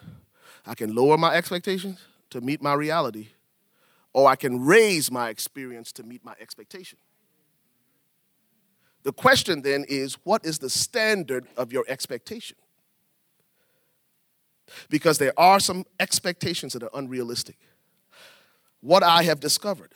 [0.65, 1.99] I can lower my expectations
[2.29, 3.29] to meet my reality,
[4.13, 6.99] or I can raise my experience to meet my expectation.
[9.03, 12.57] The question then is what is the standard of your expectation?
[14.89, 17.57] Because there are some expectations that are unrealistic
[18.81, 19.91] what I have discovered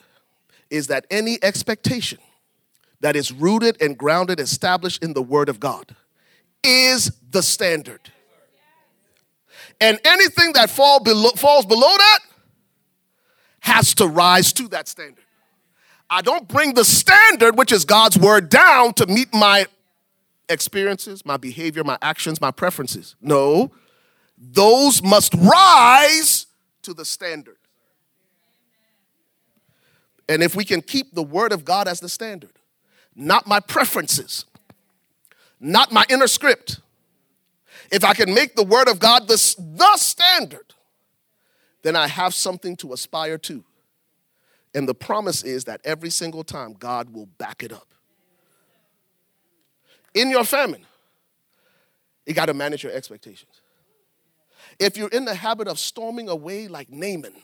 [0.70, 2.18] is that any expectation
[3.00, 5.96] that is rooted and grounded, established in the Word of God,
[6.62, 8.00] is the standard.
[9.80, 12.18] And anything that fall below, falls below that
[13.60, 15.24] has to rise to that standard.
[16.08, 19.66] I don't bring the standard, which is God's Word, down to meet my
[20.48, 23.16] experiences, my behavior, my actions, my preferences.
[23.20, 23.72] No,
[24.42, 26.46] those must rise
[26.82, 27.58] to the standard.
[30.28, 32.52] And if we can keep the Word of God as the standard,
[33.14, 34.46] not my preferences,
[35.60, 36.80] not my inner script,
[37.92, 40.74] if I can make the Word of God the, the standard,
[41.82, 43.62] then I have something to aspire to.
[44.74, 47.88] And the promise is that every single time God will back it up.
[50.14, 50.84] In your famine,
[52.26, 53.61] you got to manage your expectations.
[54.78, 57.34] If you're in the habit of storming away like Naaman,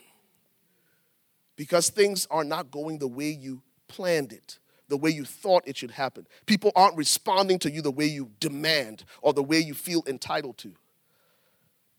[1.57, 4.59] because things are not going the way you planned it,
[4.89, 6.27] the way you thought it should happen.
[6.47, 10.57] People aren't responding to you the way you demand or the way you feel entitled
[10.59, 10.73] to.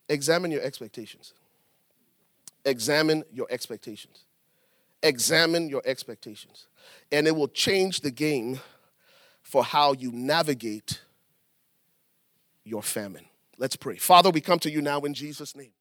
[0.07, 1.33] Examine your expectations.
[2.65, 4.25] Examine your expectations.
[5.03, 6.67] Examine your expectations.
[7.11, 8.59] And it will change the game
[9.43, 11.01] for how you navigate
[12.63, 13.28] your famine.
[13.59, 13.97] Let's pray.
[13.97, 15.73] Father, we come to you now in Jesus' name.